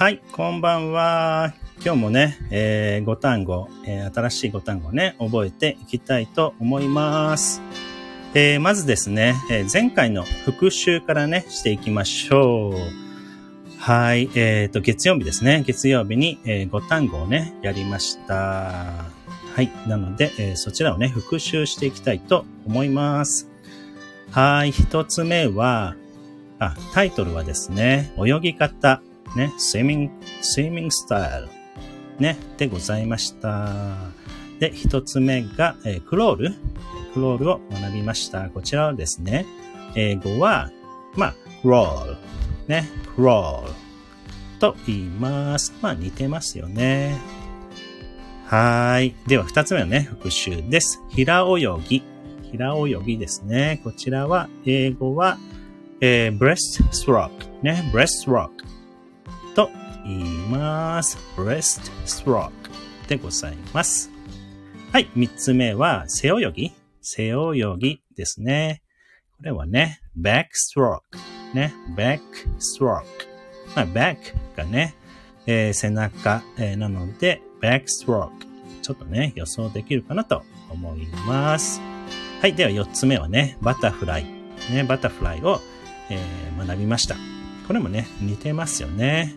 [0.00, 1.52] はい、こんばんは。
[1.84, 7.60] 今日もね、えー、5単語、えー、新しい5単語ね、覚えていきたいと思います。
[8.32, 12.74] えー、まずですね、えー前回の復習からね、していきましょう。
[13.78, 15.64] はい、えっ、と、月曜日ですね。
[15.66, 18.34] 月曜日に、え5単語をね、やりました。
[18.34, 19.04] は
[19.58, 23.50] い、なので、えそちらをね、復習していきたいと思います。
[24.30, 25.94] はい、一つ目は、
[26.58, 29.02] あ、タイトルはですね、泳ぎ方、
[29.36, 30.10] ね、swimming,
[30.42, 31.48] swimming style、
[32.18, 33.96] ね、でございました。
[34.58, 36.54] で、一つ目が、えークロール、
[37.14, 38.50] クロールを学びました。
[38.50, 39.46] こちらはですね、
[39.94, 40.70] 英語は、
[41.16, 42.16] まあ、crawl、
[42.68, 43.62] ね、crawl
[44.58, 45.74] と言います。
[45.80, 47.18] まあ、似てますよね。
[48.46, 49.14] はい。
[49.26, 51.00] では、二つ目のね、復習です。
[51.08, 52.02] 平泳ぎ。
[52.50, 53.80] 平泳ぎですね。
[53.84, 55.38] こちらは、英語は、
[56.00, 58.50] えー、breaststroke ね、breaststroke
[60.04, 61.18] 言います。
[61.36, 62.50] breaststroke
[63.08, 64.10] でございます。
[64.92, 68.82] はい、三つ目は、背泳ぎ背泳ぎですね。
[69.38, 71.00] これはね、backstroke
[71.54, 73.02] ね、backstroke
[73.74, 74.16] まあ、back
[74.56, 74.94] がね、
[75.46, 78.30] えー背中、えーなので、backstroke
[78.82, 81.80] ちょっとね、予想できるかなと思います。
[82.40, 82.54] はい。
[82.54, 84.24] では、四つ目はね、バタフライ。
[84.72, 85.60] ね、バタフライを、
[86.10, 87.16] えー学びました。
[87.66, 89.34] これもね、似てますよね。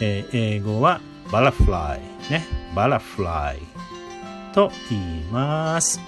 [0.00, 2.32] えー英語は、バラフライ。
[2.32, 3.58] ね、バラフライ。
[4.54, 6.00] と言います。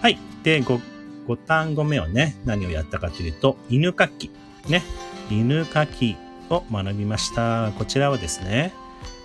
[0.00, 0.18] はい。
[0.42, 0.80] で、五
[1.26, 4.30] 五単語目をね、何をやったかというと、犬かき。
[4.68, 4.82] ね、
[5.30, 6.16] 犬かき
[6.50, 7.72] を学びました。
[7.78, 8.72] こちらはですね、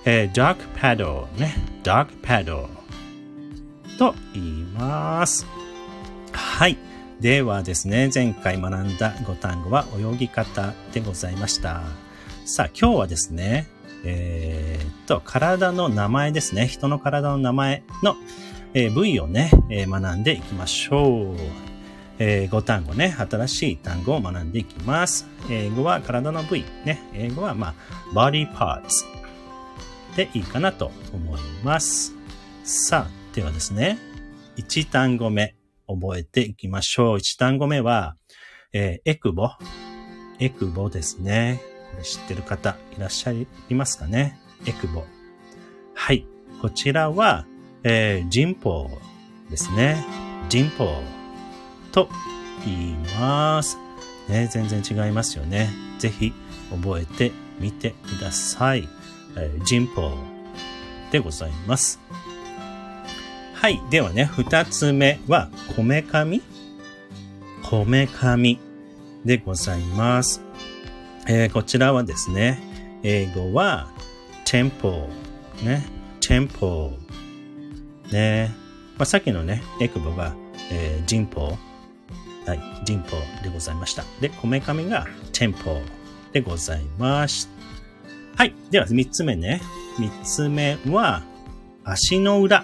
[0.06, 1.28] えー、dog paddle。
[1.40, 2.68] ね、dog paddle。
[3.98, 5.46] と言います。
[6.32, 6.78] はい。
[7.20, 11.82] ではですね、前回学んだ5単語は泳ぎ方でございました。
[12.46, 13.68] さあ、今日はですね、
[14.04, 16.68] えっと、体の名前ですね。
[16.68, 18.16] 人の体の名前の、
[18.74, 21.36] えー部位をね、えー学んでいきましょう。
[22.20, 25.28] えー5単語ね、新しい単語を学んでいきます。
[25.50, 27.02] 英語は体の部位、ね。
[27.14, 27.74] 英語はまあ、
[28.14, 28.88] body parts
[30.16, 32.14] でいいかなと思います。
[32.64, 33.98] さあ、ではですね、
[34.58, 35.56] 1単語目、
[35.88, 37.18] 覚えていきましょう。
[37.18, 38.16] 1単語目は、
[38.74, 39.50] えーエクボ。
[40.40, 41.77] エクボですね。
[42.04, 44.40] 知ってる方いらっしゃいますかね？
[44.66, 45.04] エクボ。
[45.94, 46.26] はい。
[46.62, 47.46] こちらは、
[47.84, 48.90] えー、人ポ
[49.50, 50.04] ですね。
[50.50, 51.02] 人ポ
[51.92, 52.10] と
[52.66, 53.78] 言います。
[54.28, 55.70] ね、全然違いますよね。
[56.00, 56.34] ぜひ
[56.70, 58.88] 覚えてみてください。
[59.36, 60.12] えー、人ポ
[61.12, 62.00] でございます。
[63.54, 63.82] はい。
[63.90, 66.42] ではね、二つ目は、こめかみ？
[67.64, 68.60] こめかみ
[69.26, 70.42] でございます。
[71.28, 72.60] えーこちらはですね、
[73.04, 73.90] 英語は、
[74.46, 75.08] tempo
[75.64, 75.86] ね、
[76.22, 76.92] tempo
[78.12, 78.56] ね、
[78.98, 80.34] まあ、さっきのね、エクボが、
[80.72, 81.58] えー、人ポ
[82.46, 84.04] はい、人ポでございました。
[84.22, 85.82] で、こめかみが tempo
[86.32, 87.50] でございます。
[88.38, 88.54] はい。
[88.72, 89.62] では、三つ目ね。
[90.00, 91.24] 三つ目は、
[91.84, 92.64] 足の裏。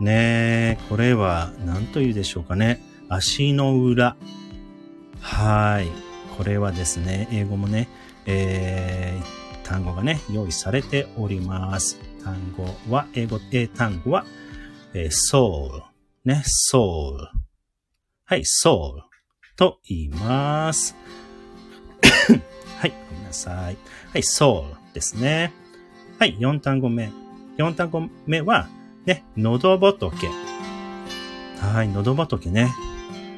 [0.00, 2.80] ね、これは何と言うでしょうかね。
[3.08, 4.16] 足の裏。
[5.20, 6.03] はい。
[6.36, 7.88] これはですね、英語もね、
[8.26, 11.98] えー、単語がね、用意されております。
[12.24, 14.24] 単語は、英語、英単語は、
[14.94, 15.82] えー、soul。
[16.24, 16.42] ね、
[16.72, 17.28] soul。
[18.24, 19.02] はい、soul
[19.56, 20.96] と言います。
[22.80, 23.76] はい、ごめんなさい。
[24.12, 25.52] はい、soul ですね。
[26.18, 27.12] はい、4単語目。
[27.58, 28.68] 4単語目は、
[29.06, 30.28] ね、喉仏。
[31.60, 32.74] はい、喉仏ね。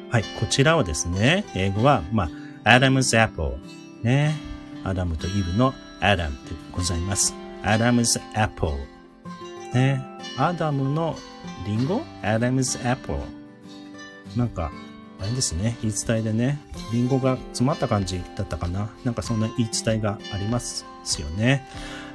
[0.09, 2.29] はい、こちらはですね、英語は、まあ、
[2.67, 3.55] Adam's Apple。
[4.03, 4.35] ね、
[4.83, 7.33] アダムとイブのアダムでございます。
[7.63, 8.73] Adam's Apple。
[9.73, 10.03] ね、
[10.37, 11.15] アダムの
[11.65, 13.19] リンゴ ?Adam's Apple。
[14.35, 14.71] なんか、
[15.19, 16.59] あれですね、言い伝えでね、
[16.91, 18.89] リンゴが詰まった感じだったかな。
[19.05, 20.85] なんかそんな言い伝えがあります
[21.19, 21.65] よね。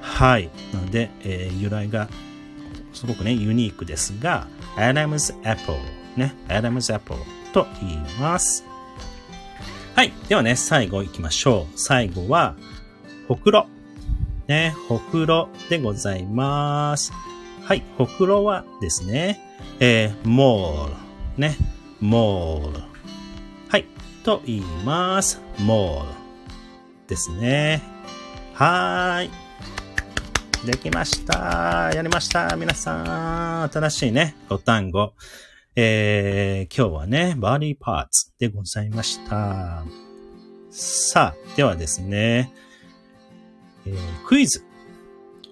[0.02, 0.50] はい。
[0.74, 2.10] なので、えー由来が
[2.92, 5.78] すごくね、ユニークですが、Adam's Apple。
[6.16, 7.18] ね、Adam's Apple
[7.54, 8.71] と言います。
[9.94, 10.12] はい。
[10.26, 11.78] ではね、最後行きましょう。
[11.78, 12.56] 最後は、
[13.28, 13.66] ほくろ。
[14.48, 17.12] ね、ほくろでございます。
[17.62, 17.82] はい。
[17.98, 19.38] ほくろはですね、
[19.80, 20.94] えー、モール。
[21.36, 21.56] ね、
[22.00, 22.80] モール。
[23.68, 23.86] はい。
[24.24, 25.42] と言います。
[25.58, 26.08] モール。
[27.06, 27.82] ですね。
[28.54, 29.30] はーい。
[30.66, 31.90] できました。
[31.94, 32.56] やりました。
[32.56, 33.70] 皆さん。
[33.70, 35.12] 新しいね、5単語。
[35.74, 39.84] えー、今日はね、バディパーツでございました。
[40.70, 42.52] さあ、ではですね、
[43.86, 43.96] えー
[44.26, 44.64] クイズ。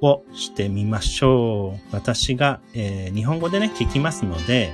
[0.02, 1.94] をしてみましょう。
[1.94, 4.72] 私が、えー、日本語でね、聞きますので、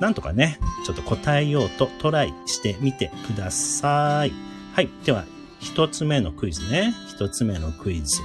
[0.00, 4.32] なんとかね、ちょっと答えようとトライしてみてください。
[4.74, 4.88] はい。
[5.04, 5.24] では、
[5.60, 6.94] 一つ目のクイズね。
[7.08, 8.20] 一つ目のクイズ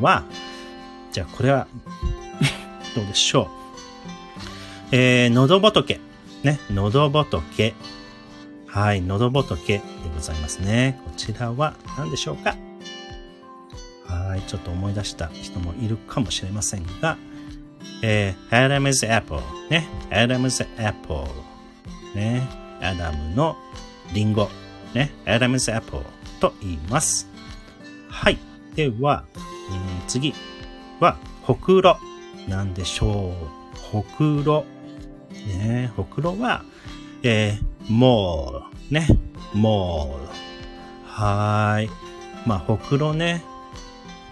[0.00, 0.24] は、
[1.12, 1.66] じゃあこれは
[2.94, 3.50] どうでしょ
[4.92, 4.94] う。
[4.94, 6.00] えー、喉仏。
[6.42, 7.74] ね、喉仏。
[8.66, 9.82] はい、喉仏で
[10.14, 11.00] ございますね。
[11.04, 12.56] こちらは何でしょうか？
[14.06, 17.16] はい、ちょっと思い出した人もいるかもしれませんが、
[18.02, 19.40] えー、Adam's Apple
[19.70, 21.26] ね、Adam's Apple
[22.14, 22.46] ね、
[22.80, 23.56] アダムの
[24.12, 24.48] リンゴ
[24.94, 26.04] ね、Adam's Apple
[26.40, 27.28] と言います。
[28.08, 28.38] はい。
[28.74, 30.34] では、うん、次
[31.00, 31.98] は、ほくろ。
[32.46, 33.32] なんでしょ
[33.74, 33.78] う。
[33.78, 34.64] ほくろ。
[35.46, 36.64] ね、ほくろは、
[37.22, 38.92] えー、モール。
[38.92, 39.08] ね、
[39.54, 40.28] モール。
[41.04, 41.90] はーい。
[42.46, 43.42] まあ、ほくろね。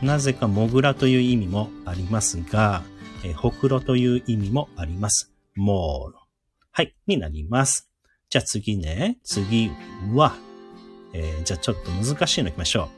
[0.02, 2.82] なぜかモグラという意味もありますが、
[3.24, 5.32] えー、ほくろという意味もあります。
[5.54, 6.16] モール。
[6.72, 7.88] はい、になります。
[8.28, 9.18] じゃあ次ね。
[9.24, 9.70] 次
[10.12, 10.34] は、
[11.12, 12.88] えー、じゃあちょっと難しいの行きましょう。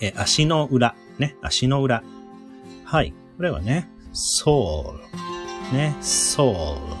[0.00, 0.94] えー、足の裏。
[1.18, 2.02] ね、足の裏。
[2.84, 3.12] はい。
[3.36, 5.25] これはね、ソール。
[5.72, 6.96] ね、ソール。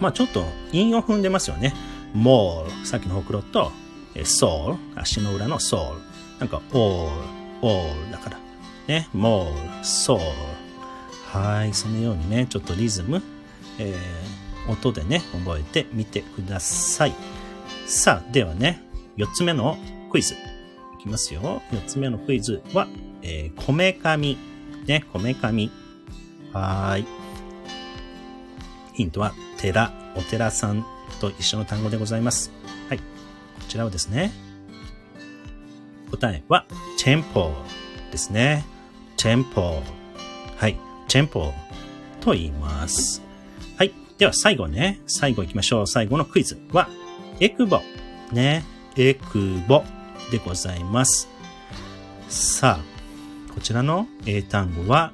[0.00, 1.74] まあちょっと韻を踏んでますよね。
[2.12, 2.86] モール。
[2.86, 3.72] さっきのほくろと、
[4.14, 5.00] えソール。
[5.00, 6.00] 足の裏のソール。
[6.40, 7.22] なんか、オール、
[7.62, 8.38] オールだから。
[8.86, 10.24] ね、モール、ソール。
[11.38, 11.74] はい。
[11.74, 13.22] そのようにね、ちょっとリズム、
[13.78, 17.14] えー、音でね、覚えてみてください。
[17.86, 18.82] さあ、ではね、
[19.16, 19.78] 四つ目の
[20.10, 20.34] クイズ。
[20.34, 21.62] いきますよ。
[21.72, 22.86] 四つ目のクイズは、
[23.22, 24.38] えー、こめかみ。
[24.86, 25.70] ね、こめかみ。
[26.54, 27.06] はい。
[28.94, 30.86] ヒントは、寺、お寺さん
[31.20, 32.52] と一緒の単語でございます。
[32.88, 32.98] はい。
[32.98, 33.04] こ
[33.68, 34.32] ちらをですね。
[36.12, 36.64] 答えは、
[36.96, 37.52] チェンポ
[38.12, 38.64] ですね。
[39.16, 39.82] チェンポ。
[40.56, 40.78] はい。
[41.08, 41.52] チェンポ
[42.20, 43.20] と言います。
[43.76, 43.92] はい。
[44.16, 45.00] では最後ね。
[45.08, 45.86] 最後行きましょう。
[45.88, 46.88] 最後のクイズは、
[47.40, 47.80] エクボ。
[48.30, 48.64] ね。
[48.96, 49.82] エクボ
[50.30, 51.28] でございます。
[52.28, 55.12] さあ、こちらの英単語は、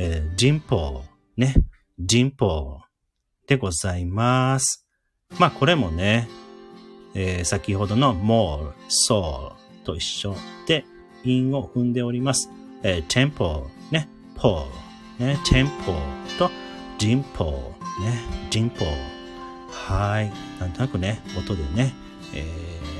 [0.00, 1.02] えー、人ポ
[1.36, 1.54] ね。
[1.98, 2.82] 人ポ
[3.48, 4.86] でございます。
[5.40, 6.28] まあ、これもね、
[7.16, 10.36] えー、先ほどの more, soul と一緒
[10.68, 10.84] で、
[11.24, 12.48] 韻を踏んでおります。
[12.84, 14.66] えー、tempo, ね、po,
[15.18, 15.68] ね、tempo
[16.38, 16.48] と
[17.00, 18.84] jimpo, ね、jimpo
[19.68, 20.30] はい。
[20.60, 21.92] なんとなくね、音でね、
[22.34, 22.44] え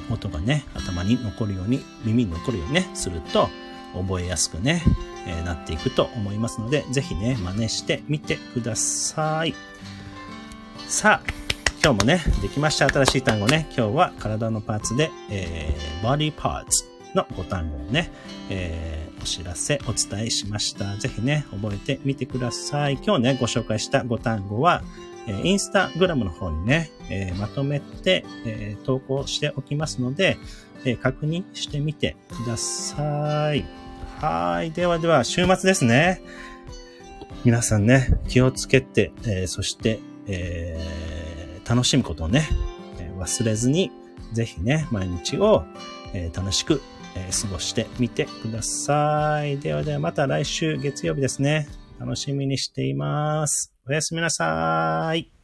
[0.08, 3.48] ー、音がね、頭に残るように、耳に残るようにね、すると、
[3.94, 4.82] 覚えやすくね、
[5.26, 9.54] えー、なっていくと思いますので、ぜひね、真似してみてください。
[10.86, 11.38] さあ、
[11.82, 12.88] 今日もね、できました。
[12.88, 13.66] 新しい単語ね。
[13.76, 18.10] 今日は体のパーツで、えー、body parts の5単語をね、
[18.50, 20.96] えー、お知らせ、お伝えしました。
[20.96, 22.98] ぜひね、覚えてみてください。
[23.02, 24.82] 今日ね、ご紹介した5単語は、
[25.28, 30.38] えインスタグラムの方にね、えまとめて、え投稿しておきますので、
[30.84, 33.64] え確認してみてください。
[34.20, 34.72] はい。
[34.72, 36.22] ではでは、週末ですね。
[37.44, 42.48] 皆さんね、気をつけて、えそして、え楽しむことをね、
[43.18, 43.90] 忘れずに、
[44.32, 45.64] ぜひね、毎日を、
[46.14, 46.80] え楽しく、
[47.14, 49.58] え過ごしてみてください。
[49.58, 51.68] ではではまた来週月曜日ですね。
[51.98, 53.77] 楽しみにしています。
[53.88, 55.37] おやすみなさい。